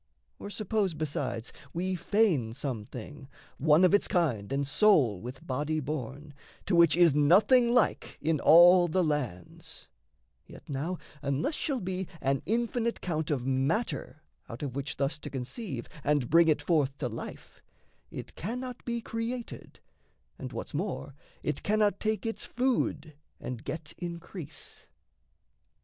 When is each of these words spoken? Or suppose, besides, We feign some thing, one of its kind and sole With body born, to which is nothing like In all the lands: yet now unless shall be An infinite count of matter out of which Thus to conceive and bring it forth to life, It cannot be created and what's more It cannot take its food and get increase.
Or 0.39 0.49
suppose, 0.49 0.95
besides, 0.95 1.53
We 1.75 1.93
feign 1.93 2.53
some 2.53 2.85
thing, 2.85 3.29
one 3.59 3.83
of 3.85 3.93
its 3.93 4.07
kind 4.07 4.51
and 4.51 4.65
sole 4.65 5.21
With 5.21 5.45
body 5.45 5.79
born, 5.79 6.33
to 6.65 6.75
which 6.75 6.97
is 6.97 7.13
nothing 7.13 7.71
like 7.71 8.17
In 8.19 8.39
all 8.39 8.87
the 8.87 9.03
lands: 9.03 9.89
yet 10.47 10.67
now 10.67 10.97
unless 11.21 11.53
shall 11.53 11.79
be 11.81 12.07
An 12.19 12.41
infinite 12.47 12.99
count 13.01 13.29
of 13.29 13.45
matter 13.45 14.23
out 14.49 14.63
of 14.63 14.75
which 14.75 14.97
Thus 14.97 15.19
to 15.19 15.29
conceive 15.29 15.87
and 16.03 16.31
bring 16.31 16.47
it 16.47 16.63
forth 16.63 16.97
to 16.97 17.07
life, 17.07 17.61
It 18.09 18.33
cannot 18.33 18.83
be 18.83 19.01
created 19.01 19.81
and 20.39 20.51
what's 20.51 20.73
more 20.73 21.13
It 21.43 21.61
cannot 21.61 21.99
take 21.99 22.25
its 22.25 22.43
food 22.43 23.13
and 23.39 23.63
get 23.63 23.93
increase. 23.99 24.87